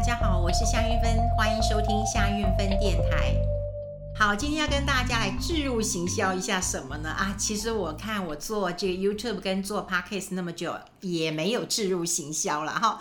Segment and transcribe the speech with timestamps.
[0.00, 3.34] 大家好，我是夏韵芬，欢迎收听夏韵芬电台。
[4.18, 7.10] 好，今天要跟大家来置入行销一下什么呢？
[7.10, 12.98] 啊，其实我看我做这个 YouTube 跟做 Podcast 那么久，也没有置入行销了哈。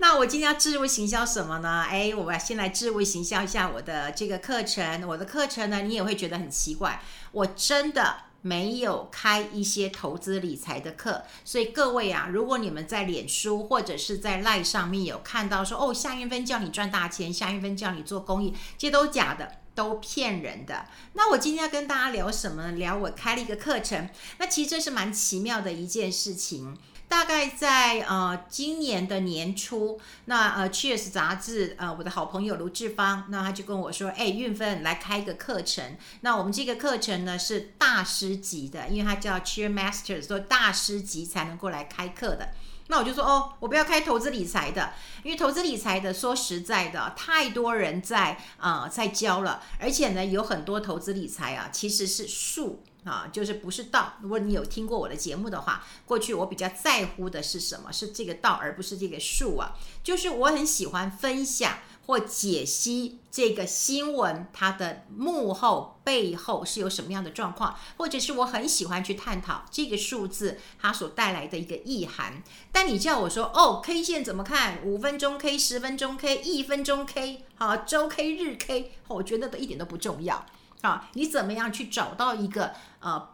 [0.00, 1.86] 那我今天要置入行销什么呢？
[1.88, 5.06] 哎，我要先来置入行销一下我的这个课程。
[5.06, 8.16] 我的课程呢，你也会觉得很奇怪，我真的。
[8.42, 20.86] 没有开一些投资理财的课，所以各位啊，如果你们在脸书或者是在赖上面有看到说哦，夏云芬叫你赚大钱，夏云芬叫你做公益，这些都假的，都骗人的。
[21.12, 22.72] 那我今天要跟大家聊什么？
[22.72, 24.08] 聊我开了一个课程，
[24.38, 26.76] 那其实这是蛮奇妙的一件事情。
[27.10, 35.96] 大概在呃今年的年初，那呃 Cheers 杂志呃我的好朋友卢志芳，那他就跟我说，哎，韵芬来开一个课程。
[36.20, 42.50] 那我们这个课程呢是大师级的，因为他叫 Cheer Master，说大师级才能够来开课的。
[42.86, 44.92] 那我就说哦，我不要开投资理财的，
[45.24, 52.84] 因为投资理财的说实在的，太多人在啊、在教了，而且呢有很多投资理财啊其实是术。
[53.04, 54.14] 啊，就是不是道。
[54.20, 57.92] 如果你有听过我的节目的话，过去我比较在乎的是什么？
[57.92, 59.76] 是这个道，而不是这个术啊。
[60.02, 72.42] 就是我很喜欢分享或解析这个新闻，它的幕后背后是有什么样的状况，或者是我很喜欢去探讨这个数字它所带来的一个意涵。
[72.72, 74.84] 但你叫我说哦，K 线怎么看？
[74.84, 80.44] 五分钟 K、十分钟 K、一分钟 K，好，周 K、日 K，我觉得都一点都不重要。
[80.82, 83.28] 啊，你怎么样去找到一个呃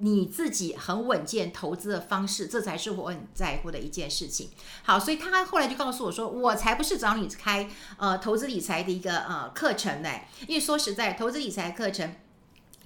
[0.00, 2.46] 你自己很稳健投资的方式？
[2.46, 4.50] 这才是我很在乎的一件事情。
[4.84, 10.08] 好，所以他后来就告诉我说，我才不是找你开呃投资理财的一个呃课程呢。
[10.46, 12.14] 因为说实在，投资理财课程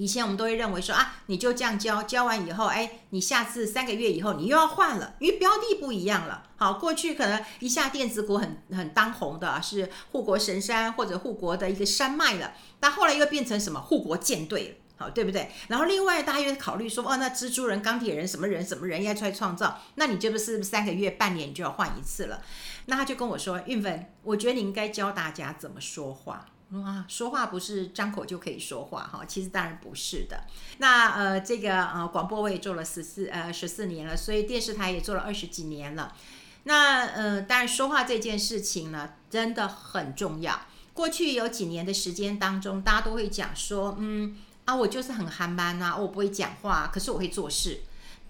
[0.03, 6.42] 以前我们都会认为说啊，你就这样教，教完以后，哎，你下次三个月以后你又要换了，因为标的不一样了。
[6.56, 15.53] 好，过去可能一下电子股很很当红的是护国神山或者护国的一个山脉了，但后来又变成什么护国舰队了，好，对不对？
[15.69, 22.43] 然后另外大家又考虑说，哦，那蜘蛛人、钢铁人什么人什么人要出来创造，那你这不是三个月、半年你就要换一次了？
[22.87, 26.47] 那他就跟我说，韵芬，我觉得你应该教大家怎么说话。
[26.72, 30.44] 哇，说话不是张口就可以说话哈，其实当然不是的。
[30.78, 36.15] 那呃，这个呃广播我也做了十四呃十四年了，所以电视台也做了二十几年了。
[36.65, 40.62] 那呃，当然说话这件事情呢，真的很重要。
[40.94, 47.81] 过去有几年的时间当中，大家都会讲说，嗯啊，我就是很憨慢啊，我不会讲话，可是我会做事。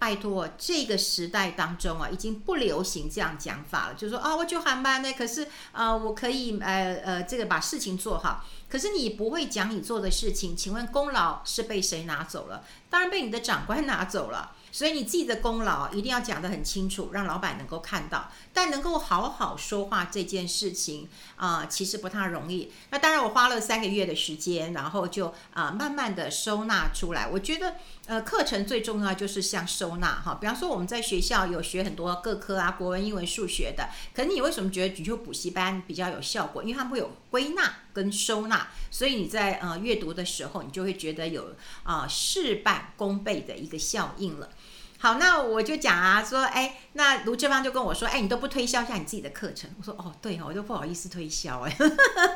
[0.03, 8.45] 拜托，这个时代当中啊，已经不流行这样讲法了，就是说啊，我就喊班呢，可是啊，我可以呃呃，这个把事情做好。
[8.69, 12.65] 可是你不会讲你做的事情，请问功劳是被谁拿走了？
[12.91, 14.51] 当然被你的长官 拿走了。
[14.73, 18.33] 所以你自己的功劳一定要讲得很清楚，让老板能够看到。
[18.53, 22.73] 但能够好好说话这件事情啊、其实不太容易。
[22.91, 27.29] 那当然，我花了三个月的时间，然后就啊、慢慢的收纳出来。
[27.29, 27.75] 我觉得，
[28.07, 30.39] 呃，课程最重要就是像收纳哈。
[30.41, 33.89] 比方说，我们在学校有学很多各科啊，国文、英文、数学的。
[34.15, 36.63] 可你为什么觉得举就补习班比较有效果？
[36.63, 44.49] 因为他们会有归纳跟收纳，所以你在呃阅读的时候，你就会觉得有啊、事半功倍的一个效应了。
[44.99, 49.69] 好，那我就讲啊，说，哎，那卢志芳就跟我说，哎，你都不推销一下你自己的课程？
[49.77, 51.77] 我说，哦，对哦，我都不好意思推销，哎，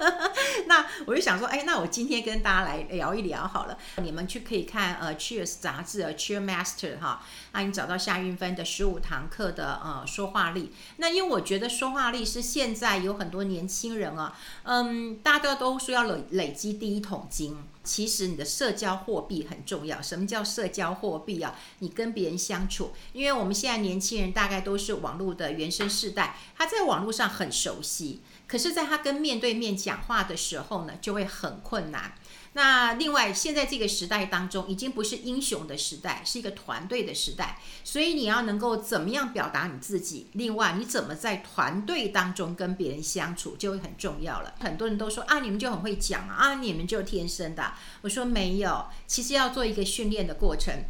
[0.67, 7.25] 那我就想说，哎，那我今天跟大家来聊一聊好了，你们去可以看呃 Cheers 杂志 Cheer Master 哈，
[7.57, 17.57] 那你找到夏运芬的十五堂课的呃说话力，那因为我觉得说话力是现在有很多年轻人啊，嗯，大家都说要累累积第一桶金。
[17.83, 20.03] 其实你的社交货币很重要。
[20.03, 21.55] 什么叫社交货币啊？
[21.79, 32.13] 你跟别人相处，因为我们现在年轻人大概都是网络的原生世代，他在网络上很熟悉，可是，在他跟面对面讲话的时候呢，就会很困难。
[32.57, 37.59] 那另外，现在这个时代当中，已经不是英雄的时代，是一个团队的时代。
[37.85, 40.29] 所以你要能够怎么样表达你自己？
[40.33, 44.55] 另外，你怎么在团队当中跟别人相处，就会很重要了。
[44.59, 47.75] 很多人都说啊，你们就很会讲啊，你们就天生的。
[48.01, 50.85] 我说没有，其实要做一个训练的过程。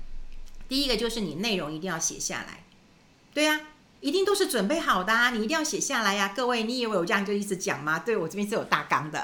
[0.69, 2.63] 第一个就是你内容一定要写下来，
[3.35, 3.61] 对呀、啊。
[4.03, 5.31] 一定都是准备好的啊！
[5.31, 7.99] 你一定要写下来呀，各位，你以为我这样就一直讲吗？
[7.99, 9.19] 对，我这边是有大纲的。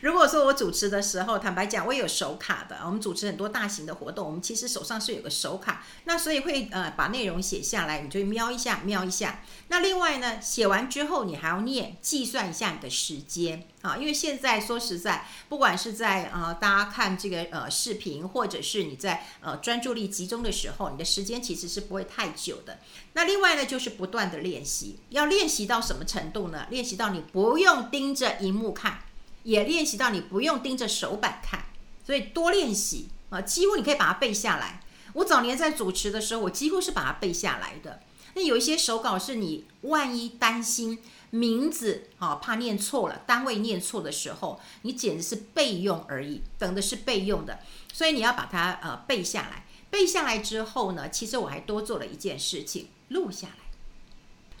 [0.00, 2.78] 如果说我主持的时候，坦白讲，我有手卡的。
[2.86, 9.42] 我们主持很多大型的活动，我们其实手上是有个手卡，那所以会呃把内容写下来，你就瞄一下，瞄一下。
[9.68, 22.78] 那另外呢，写完之后你还要念，计算一下你的时间啊，因为现在说实在，不管是在呃大家看这个呃视频，或者是你在呃专注力集中的时候，你的时间其实是不会太久的。
[23.12, 26.66] 那另外呢，就是不断的练习，要练习到什么程度呢？
[26.70, 29.00] 练习到你不用盯着荧幕看。
[29.42, 31.66] 也练习到你不用盯着手板看，
[32.04, 34.82] 所以多练习啊，几乎你可以把它背下来。
[35.14, 38.00] 我早年在主持的时候，我几乎是把它背下来的。
[38.34, 47.58] 那有一些手稿是你万一担心名字啊，怕念错了，单位念错的时候，你简直是备用而已，等的是备用的。
[47.92, 49.64] 所以你要把它呃背下来。
[49.90, 53.69] 背下来之后呢，其实我还多做了一件事情，录下来。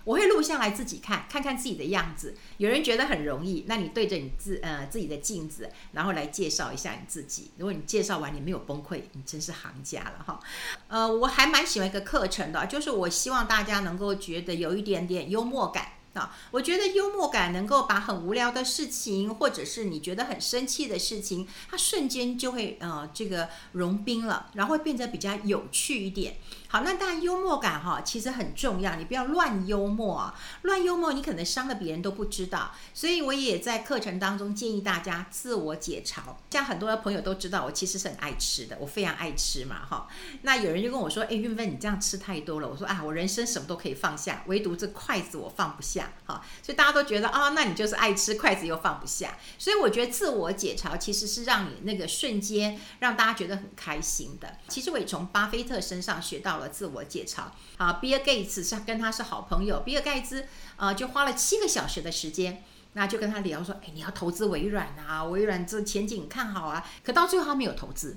[0.04, 2.36] 我会录下来自己看，看看自己的样子。
[2.58, 7.50] 有人觉得很容易，那你对着你自呃自己的镜子，然后来介绍一下你自己。
[7.58, 10.40] 如果你介绍完你没有崩溃，你真是行家了哈。
[10.88, 15.92] 呃，我还蛮喜欢一个课程的，就是我希望大家能够觉得有一点点幽默感。
[16.14, 26.36] 啊，我觉得幽默感能够把很无聊的事情，或者是你觉得很生气的事情，它瞬间就会呃这个融冰了，然后会变得比较有趣一点。
[26.66, 32.72] 好，那当然幽默感哈，其实很重要，你不要乱幽默啊，乱幽默你可能伤了别人都不知道。
[32.94, 36.20] 所以我也在课程当中建议大家自我解嘲。
[36.50, 40.08] 像很多的朋友都知道，我其实是很爱吃的，我非常爱吃嘛哈。
[40.42, 42.68] 那有人就跟我说，哎，韵芬你这样吃太多了。
[42.68, 45.99] 我说啊，我人生什么都可以放下，唯独这筷子我放不下。
[46.24, 49.36] 好，所以大家都觉得啊，那你就是爱吃，筷子又放不下。
[49.58, 54.56] 所以我觉得自我解嘲其实是让你那个瞬间让大家觉得很开心的。
[54.68, 57.42] 其实我也从巴菲特身上学到了自我解嘲。
[57.76, 62.62] 啊，比尔盖茨是跟他是好朋友，比尔盖茨呃就花了七个小时的时间，
[62.92, 66.86] 那就跟他聊说，哎，你要投资微软啊，微软这前景看好啊。
[67.02, 68.16] 可到最后他没有投资。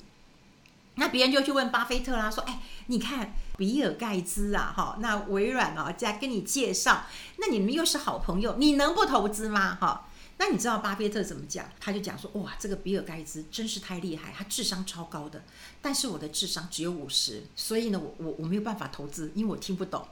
[0.95, 7.05] 那别人就去问巴菲特啦，说：“哎，你看比尔盖茨啊，哈，那微软啊，在跟你介绍，
[7.37, 9.75] 那你们又是好朋友，你能不投资吗？
[9.81, 10.07] 哈，
[10.37, 11.65] 那你知道巴菲特怎么讲？
[11.79, 15.43] 他就讲说：哇，这个比尔盖茨真是太厉害，他智商超高的，
[15.81, 20.05] 但是我的智商只有五十，所以呢，我我我没有办法投资，因为我听不懂。”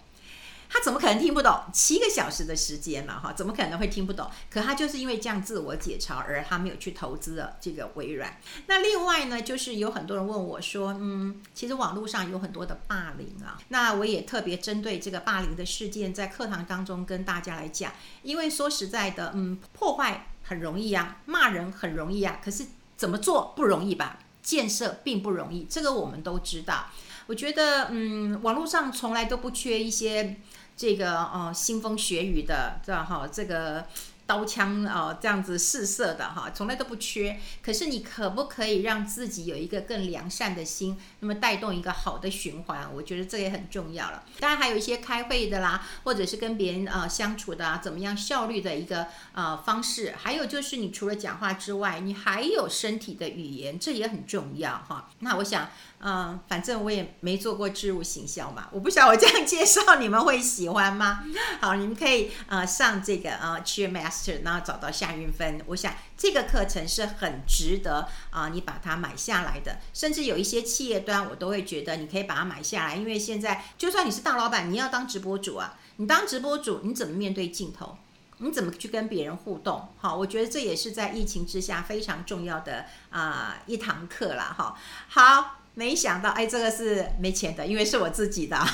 [0.73, 1.53] 他怎么可能听不懂？
[1.73, 4.31] 七个小时的时间了哈，怎么可能会听不懂？
[4.49, 8.37] 可他就是因为这样自我解嘲，而他没有去投资了这个微软。
[8.67, 17.91] 那另外呢，就是有很多人问我说，嗯，其实网络上有很多的霸凌啊，那我也特别针对这个霸凌的事件，在课堂当中跟大家来讲。
[18.23, 22.65] 因为说实在的，嗯，破坏很容易啊，骂人很容易啊，可是
[22.95, 24.19] 怎么做不容易吧？
[24.41, 26.85] 建设并不容易，这个我们都知道。
[27.27, 30.37] 我觉得，嗯，网络上从来都不缺一些。
[30.81, 33.85] 这个哦，腥风血雨的，这样哈，这个
[34.25, 37.39] 刀枪啊，这样子试射的哈，从来都不缺。
[37.61, 42.91] 可是你可不可以让自己有一个更良善的心，那么带动一个好的循环？
[42.95, 44.23] 我觉得这也很重要了。
[44.39, 50.15] 当然还有一些开会的啦，或者是跟别人啊相处的啊，怎么样效率的一个啊方式。
[50.17, 55.11] 还有就是你除了讲话之外，你还有身体的语言，这也很重要哈。
[55.19, 55.69] 那我想。
[56.03, 61.23] 嗯，反正我也没做过置入行销嘛，我不晓得我这样介绍你们会喜欢吗？
[61.61, 65.61] 好，你们可以呃上这个呃 Cheermaster，然后找到夏云芬。
[65.67, 69.79] 我想这个课程是很值得啊、你把它买下来的。
[69.93, 77.97] 甚至有一些企业端，我都会觉得你可以把它买下来，因为现在就算你是大老板，你要当直播主啊，你当直播主，你怎么面对镜头？
[78.39, 79.89] 你怎么去跟别人互动？
[79.99, 84.75] 好，我觉得这也是在疫情之下非常重要的啊、一堂课了哈。
[85.07, 85.57] 好。
[85.73, 88.57] 没想到，哎，这个是没钱的，因为是我自己的。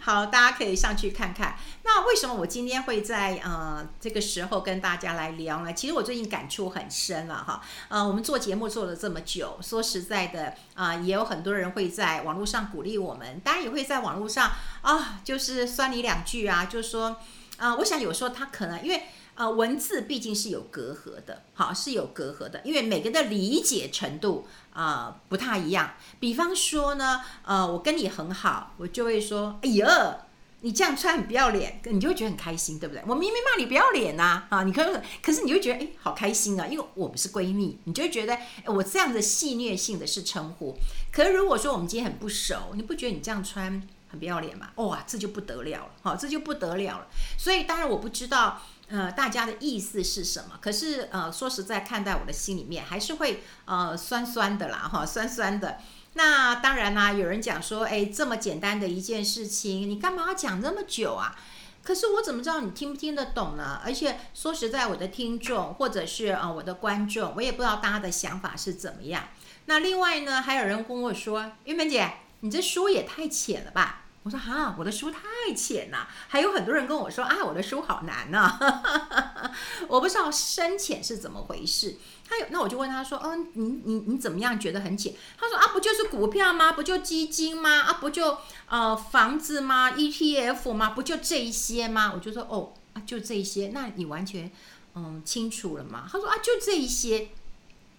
[0.00, 1.56] 好，大家可以上去看看。
[1.82, 5.72] 那为什么我今天会在呃这个时候跟大家来聊呢？
[5.72, 7.62] 其实我最近感触很深了哈。
[7.88, 17.16] 呃，我们做节目做了这么久，说实在的啊、也有很多人会在网络上鼓励我们，当然也会在网络上啊、就是酸你两句啊，就是说
[17.56, 19.02] 啊、我想有时候他可能因为。
[19.38, 25.94] 呃，文字毕竟是有隔阂的，好，是有隔阂的，因为每个人的理解程度啊、不太一样。
[26.18, 30.26] 比方说呢，呃，我跟你很好，我就会说，哎呀，
[30.62, 33.04] 你这样穿很不要脸，你就会觉得很开心，对不对？
[33.06, 40.76] 我明明骂你不要脸呐，啊，你可可是你会觉得，哎，好开心啊，因为我们是闺蜜，你就觉得，我这样的戏谑性的是称呼。
[41.12, 44.70] 可是如果说我们今天很不熟，你不觉得你这样穿很不要脸吗？
[44.74, 47.06] 哇，这就不得了了，好，这就不得了了。
[47.38, 48.60] 所以当然我不知道。
[48.88, 50.58] 呃，大家的意思是什么？
[50.60, 55.78] 可是呃，说实在，看在我的心里面，还是会呃酸酸的啦，哈，酸酸的。
[56.14, 61.36] 那当然啦，有人讲说，哎，这么简单的一件事情，你干嘛要讲这么久啊？
[61.82, 63.80] 可是我怎么知道你听不听得懂呢？
[63.84, 69.28] 而且说实在，我的听众或者是啊我的观众，我也不知道大家的想法是怎么样。
[69.66, 74.06] 那另外呢，还有人跟我说，玉芬姐，你这书也太浅了吧？
[74.28, 76.06] 我说哈，我的书太浅了。
[76.28, 79.50] 还有很多人跟我说啊，我的书好难呢、啊。
[79.88, 81.96] 我不知道深浅是怎么回事。
[82.28, 85.14] 他有，那我就问他说，嗯，你你你怎么样觉得很浅？
[85.38, 86.72] 他说啊，不就是股票吗？
[86.72, 87.80] 不就基金吗？
[87.80, 88.36] 啊，不就
[88.68, 90.90] 呃房子吗？ETF 吗？
[90.90, 92.12] 不就这一些吗？
[92.14, 93.68] 我就说哦，啊，就这一些。
[93.68, 94.52] 那你完全
[94.94, 96.06] 嗯清楚了吗？
[96.12, 97.30] 他说啊，就这一些。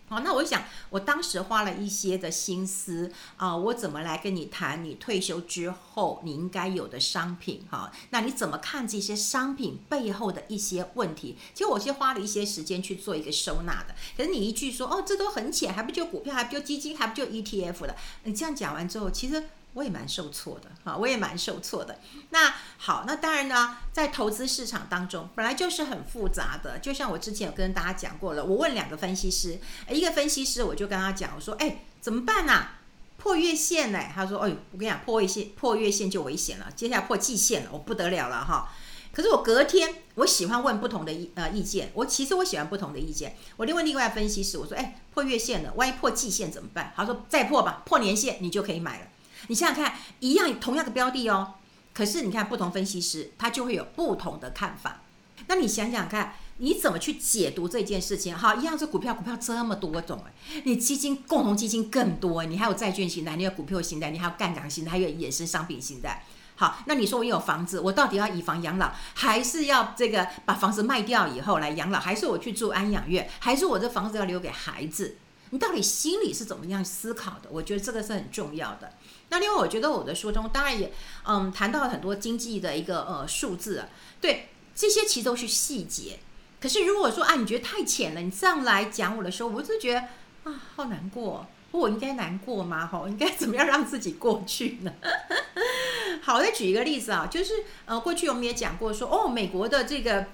[0.09, 7.63] 好，那我想，我当时花了一些的心思啊，我怎么来跟你谈你退休之后你应该有的商品？
[7.69, 11.37] 哈，那你怎么看这些商品背后的一些问题？
[11.53, 13.93] 其实我是花了一些时间去做一个收纳的。
[14.17, 17.95] 可是你一句说，哦，这都很浅，还不就股票，还不就基金，还不就 ETF 了？
[18.23, 19.43] 你这样讲完之后，其实。
[19.79, 21.97] 我也蛮受挫的，哈，我也蛮受挫的。
[22.31, 26.79] 那好，那当然呢，在投资市场当中，本来就是很复杂的。
[26.79, 29.57] 就像我之前有跟大家讲过了，我问两个分析师，
[29.89, 32.67] 一个分析师我就跟他讲，我说，哎，怎么办呢？
[33.15, 34.03] 破月线呢？
[34.13, 38.69] 他说，哎，我跟你讲，破月线，破月线就危险了，接下来破季线了，我不得了了哈。
[39.13, 43.37] 可是我隔天，我喜欢问不同的意呃意见，我其实我喜欢不同的意见。
[43.55, 46.91] 我另外另外分析师，我说，哎，破月线了，万一破季线怎么办？
[46.97, 49.07] 他说，再破吧，破年线你就可以买了。
[49.47, 51.55] 你想想看，一样同样的标的哦，
[51.93, 55.01] 可是你看不同分析师，他就会有不同的看法。
[55.47, 58.35] 那你想想看，你怎么去解读这件事情？
[58.35, 66.09] 好，一样是股票，股票这么多种哎，你基金共同基金更多，你还有债券型的，你有股票型的，你还有杠杆型的，还有衍生商品型的。
[66.55, 75.15] 好，那你说我有房子，我到底要以房养老，还是要这个把房子卖掉以后来养老，还是我去住安养院，还是我这房子要留给孩子？
[75.51, 77.49] 你到底心里是怎么样思考的？
[77.49, 78.93] 我觉得这个是很重要的。
[79.29, 80.91] 那另外，我觉得我的书中当然也
[81.25, 83.89] 嗯谈到了很多经济的一个呃数字啊，
[84.21, 86.19] 对这些其实都是细节。
[86.59, 89.99] 可是如果说啊，你觉得太浅了，你这样来讲我的时候，我就觉得
[90.43, 91.47] 啊，好难过。
[91.71, 92.87] 我应该难过吗？
[92.87, 94.91] 哈，应该怎么样让自己过去呢？
[96.23, 97.53] 好，再举一个例子啊，就是
[97.85, 100.25] 呃，过去我们也讲过说，哦，美国的这个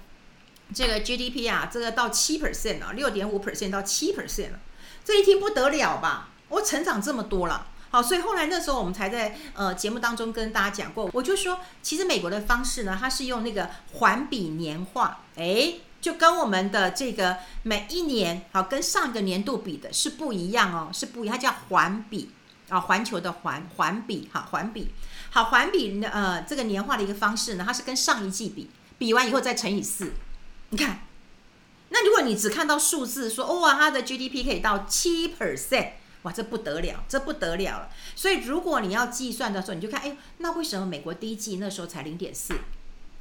[0.74, 4.60] 这个 GDP 啊，这个到七 percent 啊，六点五 percent 到七 percent 了，
[5.06, 6.30] 这一听不得了吧？
[6.50, 7.68] 我成长这么多了。
[7.92, 22.32] 好，所以后来那时候我们才在呃节目当中跟大家讲过，我就说，其实美国的方式呢，它是用那个环比年化，诶，就跟我们的这个每一年好跟上一个年度比的是不一样哦，是不一样，它叫环比
[22.68, 24.92] 啊，环球的环环比哈，环比
[25.30, 30.12] 好环比呃这个年化的一个方式呢，它是跟上一季比，比完以后再乘以四，
[30.70, 31.00] 你看，
[31.90, 35.92] 那如果你只看到数字说哇，它的 GDP 可以到七 percent。
[36.24, 37.90] 哇，这不得了，这不得了了。
[38.16, 42.56] 所以如果你要计算的时候，你就看，哎，那为什么美国第一季那时候才零点四？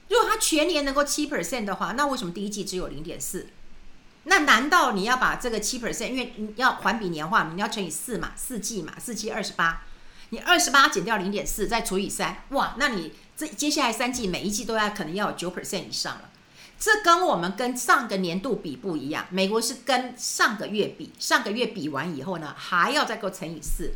[0.09, 3.49] 如果它全年能够七 percent 的话，那为什么第一季只有零点四？
[4.25, 9.83] 那难道你要把这个七 percent，因为你要环比年化，你要乘以四嘛，四季嘛，四季二十八，
[10.31, 16.31] 你二十八减掉零点四，再除以三，哇，那你这接下来三季每一季都要可能要有九 percent 以上了。
[16.79, 23.95] 这跟我们跟上个年度比不一样，美国是跟上个月比，上个月比完以后呢，还要再够乘以四，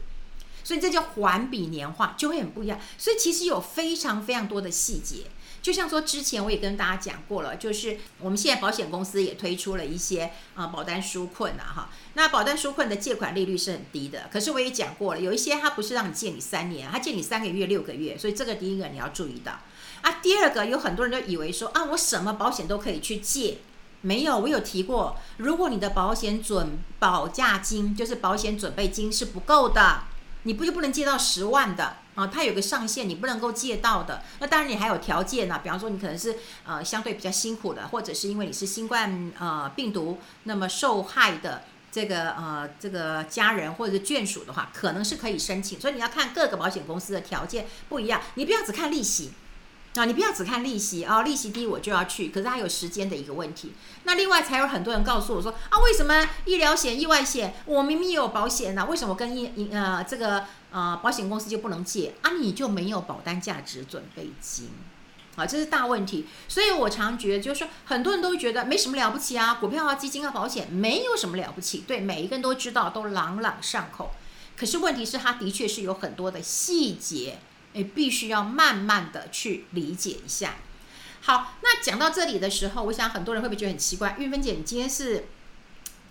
[0.64, 2.80] 所以这叫环比年化，就会很不一样。
[2.96, 5.24] 所以其实有非常非常多的细节，
[5.60, 19.58] 就像说之前我也跟大家讲过了，就是我们现在保险公司也推出了一些啊保单纾困啊哈，那保单纾困的借款利率是很低的，可是我也讲过了，有一些它不是让你借你三年，它借你三个月、六个月，所以这个第一个你要注意到。
[20.02, 23.58] 啊，第二个有很多人都以为说啊，我什么保险都可以去借，
[24.00, 30.04] 没有，我有提过，如果你的保险准保价金就是保险准备金是不够的，
[30.44, 32.26] 你不就不能借到十万的啊？
[32.28, 34.22] 它有个上限，你不能够借到的。
[34.38, 45.80] 那当然你还有条件呢、比方说你可能是呃相对比较辛苦的，或者是因为你是新冠呃病毒那么受害的这个呃这个家人或者是眷属的话，可能是可以申请。
[45.80, 49.32] 所以你要看各个保险公司的条件不一样，你不要只看利息。
[49.98, 53.72] 啊，你不要只看利息啊，利息低我就要去，可是它有时间的一个问题。
[54.04, 58.84] 那另外才有很多人告诉我说啊，为什么医疗险、意外险我明明有保险呢、啊？
[58.84, 62.30] 为什么跟医呃这个呃保险公司就不能借啊？
[62.40, 64.70] 你就没有保单价值准备金
[65.36, 65.44] 啊？
[65.44, 66.26] 这是大问题。
[66.48, 74.12] 所以我常觉得就是说，很多人都觉得没什么了不起啊，股票啊、基金啊、保险没有什么了不起，对每一个人都知道，都朗朗上口。
[74.56, 77.38] 可是问题是，它的确是有很多的细节。
[77.78, 80.56] 你必须要慢慢的去理解一下。
[81.20, 84.16] 好，那讲到这里的时候，我想很多人会不会觉得很奇怪？
[84.18, 85.26] 运芬姐，你今天是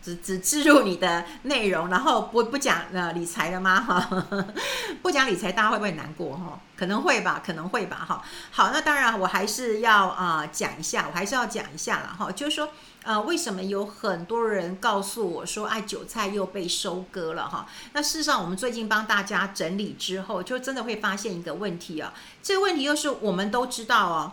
[0.02, 3.82] 只只置入你的内容，然后不不讲呃理财了吗？
[3.82, 4.26] 哈，
[5.02, 6.36] 不讲理财，大家会不会难过？
[6.38, 8.06] 哈，可能会吧，可能会吧。
[8.08, 12.70] 哈，好，那当然我还是要啊、讲一下，我还是要讲一下了哈，就是说
[13.04, 17.68] 呃为什么有很多人告诉我说，哎，韭菜又被收割了哈？
[17.92, 24.32] 那事实上，我们最近帮大家整理之后，就真的会发现一个问题啊，这个问题又是我们都知道哦，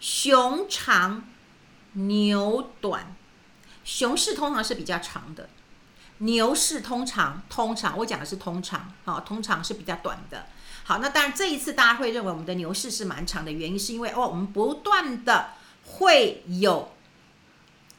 [0.00, 1.22] 熊长
[1.92, 3.14] 牛短。
[3.88, 5.48] 熊市通常是比较长的，
[6.18, 10.44] 牛市通常通常我讲的是通常啊，通常是比较短的。
[10.84, 15.52] 好，那当然这一次大家会认为我们的牛市是蛮长的，原因是因为哦，我们不断的
[15.86, 16.92] 会有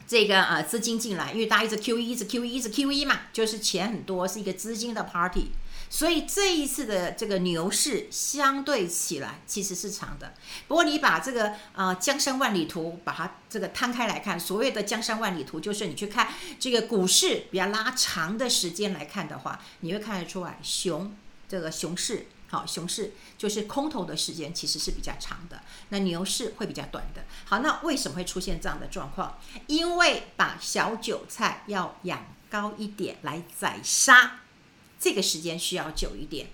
[0.06, 5.48] 这个呃资金进来，因为大家一直 QE，一直 QE，一直 QE 嘛，就是钱很多，是一个资金的 party。
[5.92, 10.32] 所以这一次的这个牛市相对起来其实是长的，
[10.68, 16.28] 不过你把这个呃江山万里图把它这个摊开来看，所谓的江山万里图就是你去看
[16.60, 21.12] 这个股市比较拉长的时间来看的话，你会看得出来熊
[21.48, 27.24] 这个熊市好，熊市就是空头的时间其实是比较长的，那牛市会比较短的。
[27.44, 29.38] 好，那为什么会出现这样的状况？
[29.66, 34.40] 因为把小韭菜要养高一点来宰杀。
[35.00, 36.46] 这个时间需要久一点。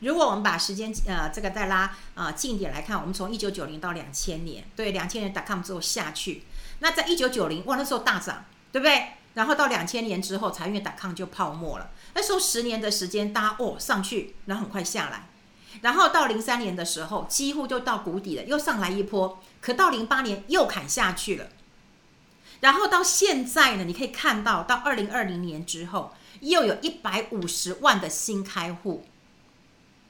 [0.00, 6.42] 如果我们把时间呃这个再拉啊近一点来看，我们从一九九零到两千年，对，两千年 .com 之后下去，
[6.80, 9.12] 那在一九九零哇那时候大涨，对不对？
[9.32, 11.90] 然后到两千年之后，财运 .com 就泡沫了。
[12.14, 15.28] 那时候十年的时间，大家哦上去，然后很快下来，
[15.80, 21.46] 然后到零三年的时候，几乎就到谷底了，又上来一波，可到零八年又砍下去了。
[22.60, 26.12] 然后到现在呢，你可以看到到二零二零年之后。
[26.44, 29.04] 又有一百五十万的新开户，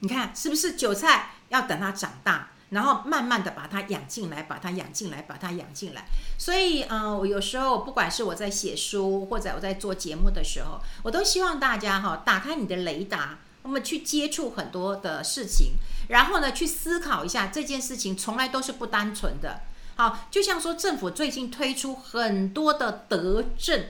[0.00, 6.04] 你看是不是韭菜要等它长大，然后慢慢的把它养进来，把它养进来，把它养进来。
[6.36, 15.74] 所以，嗯，我有时候不管是我在写书或者我在做节目的时候，我都希望大家哈打开你的雷达，我们去接触很多的事情，
[16.08, 19.60] 然后呢去思考一下这件事情从来都是不单纯的。
[19.96, 23.84] 好，就像说政府最近推出很多的德政。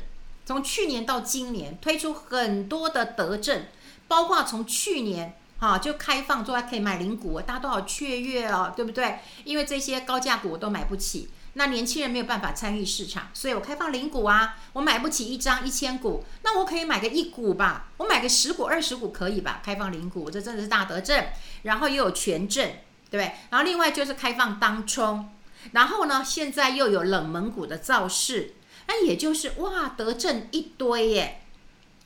[0.47, 3.65] 从去年到今年推出很多的德政，
[4.07, 9.21] 包括从去年哈就开放说还可以买零股，大家都好雀跃哦，对不对？
[9.45, 19.63] 因为这些高价股我都买不起，那年轻人没有办法参与市场，所以我开放零股啊，我买不起一张一千股，那我可以买个一股吧，我买个十股二十股可以吧？
[19.65, 21.25] 开放零股，这真的是大德政，
[21.63, 22.69] 然后又有权证，
[23.11, 23.33] 对不对？
[23.49, 25.31] 然后另外就是开放当冲，
[25.73, 28.57] 然后呢，现在又有冷门股的造势。
[28.87, 31.41] 那也就是哇，德政一堆耶。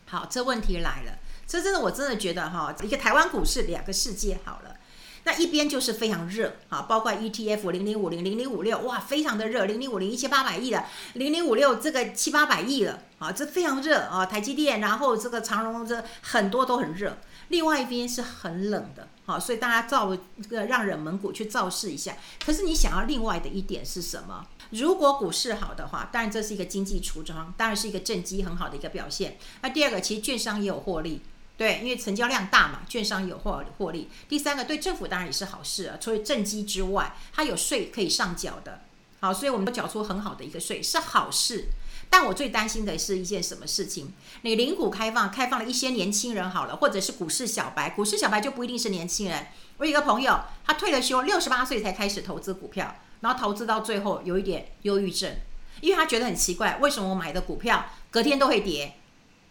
[0.07, 4.77] 好，这问题来了，这真的我真的觉得哈，一个台湾股市两个世界好了。
[5.25, 10.83] 那一边就是非常热啊，包括 ETF 零零五零零零五六哇，非常的热，零零五零一千八百亿的，
[11.15, 14.25] 零零五六这个七八百亿了啊，这非常热啊。
[14.25, 17.19] 台积电，然后这个长荣，这很多都很热。
[17.49, 22.17] 另外一边是很冷的，好，所以大家造这个让冷门股去造势一下。
[22.43, 24.47] 可是你想要另外的一点是什么？
[24.71, 29.39] 如果股市好的话，当然这是一个经济橱窗，当然是一个政绩很好的一个表现。
[29.63, 31.23] 那第二个，其实券商也有获利，
[31.57, 34.09] 对，因为成交量大嘛，券商有获获利。
[34.29, 38.83] 第三个，对政府当然也是好事啊，除了政绩之外，它有税可以上缴的，
[39.21, 41.69] 好，所以我们都缴出很好的一个税，是好事。
[42.11, 44.13] 但我最担心的是一件什么事情？
[44.41, 49.49] 你零股开放，开放了一些年轻人好了，或者是股市小白，股市小白就不一定是年轻人。
[49.77, 55.35] 我有一个朋友，他退了休，六十八岁才开始投资股票，然后投资到最后有一点忧郁症，
[55.81, 58.95] 因为他觉得很奇怪，为什么我买的股票隔天都会跌，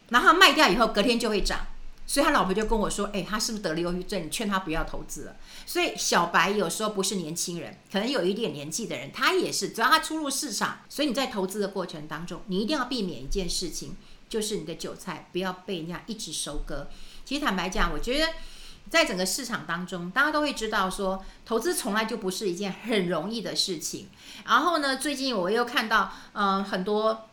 [0.09, 1.67] 然后卖掉以后隔天就会涨。
[2.09, 4.25] 所以他老婆就跟我说：“哎，他是不是得了忧郁症？
[4.25, 5.35] 你劝他不要投资了。”
[5.67, 9.71] 所以小白有时候不是年轻人，可能有一点年纪的人，他也是。
[9.71, 13.97] 只要他出入市场，所以你在投资的过程当中，你一定要避免一件事情，
[14.29, 16.87] 就是你的韭菜不要被人家一直收割。
[17.25, 18.27] 其实坦白讲，我觉得
[18.89, 24.09] 在整个市场当中，大家都会知道说，投资从来就不是一件很容易的事情。
[24.45, 27.23] 然后呢，最近我又看到，嗯、很多。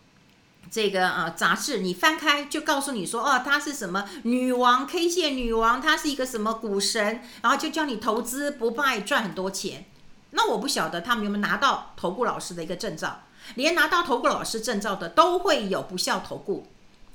[0.70, 9.84] 这个啊杂志，你翻开就告诉你说，哦，她是什么女王，K 线女王，她是一个什么股神，然后就叫你投资不败赚很多钱。
[10.30, 13.20] 那我不晓得他们有没有拿到投顾老师的一个证照，
[13.56, 16.66] 连拿到投顾老师证照的都会有不孝投顾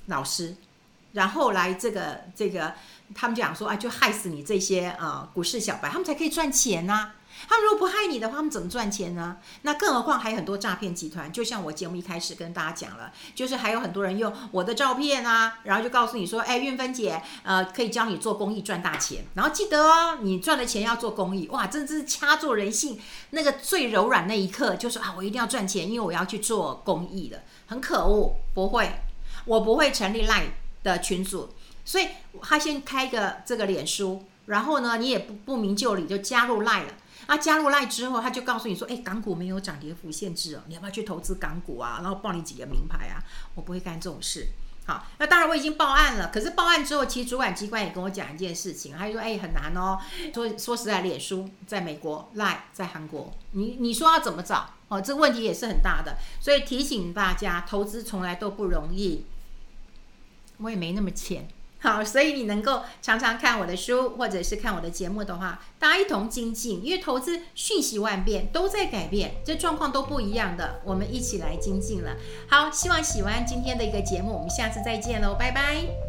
[0.06, 0.56] 老师，
[1.14, 2.74] 然后来这个这个，
[3.16, 7.12] 他们讲说啊，就害死你这些啊股市小白，他们才可以赚钱呐、
[7.48, 9.38] 他们如果不害你的话，他们怎么赚钱呢？
[9.64, 19.26] 那更何况还有很多诈骗集团，就像我节目一开始跟大家讲了，就是还有很多人用我的照片啊，然后就告诉你说，哎，运芬姐，呃，可以教你做公益赚大钱。
[19.34, 23.00] 然后记得哦，你赚的钱要做公益，哇，真的是掐住人性
[23.32, 28.92] 那个最柔软那一刻，就是啊，我一定要赚钱，因为我要去做公益的，很可恶，不会。
[29.46, 30.44] 我不会成立赖
[30.84, 31.50] 的群组，
[31.86, 32.08] 所以
[32.42, 36.94] 他先开一个这个脸书，然后呢，你也不不明就里就加入 Line 了。
[37.28, 42.00] 啊，加入 Line 之后，他就告诉你说，哎，港股没有涨跌幅限制哦，你要不要去投资港股啊？
[42.02, 43.22] 然后报你几个名牌啊？
[43.54, 44.48] 我不会干这种事。
[44.88, 46.32] 好，那当然我已经报案了。
[46.34, 50.00] 可是报案之后，其实主管机关也跟我讲一件事情，他就说，哎，很难哦。
[50.34, 54.68] 说说实在，脸书在美国，Line 在韩国，你你说要怎么找？
[54.88, 56.18] 哦，这问题也是很大的。
[56.42, 59.26] 所以提醒大家，投资从来都不容易。
[60.62, 61.48] 我也没那么浅。
[61.82, 72.18] 好，所以你能够常常看我的书，或者是看我的节目的话，大家一同精进，因为投资瞬息万变，都在改变，这状况都不一样的，我们一起来精进了。
[72.50, 76.09] 好，希望喜欢今天的一个节目，我们下次再见喽，拜拜。